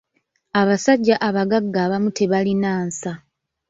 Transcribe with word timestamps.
Abasajja 0.61 1.15
abagagga 1.27 1.79
abamu 1.85 2.09
tebalina 2.17 2.71
nsa. 2.87 3.11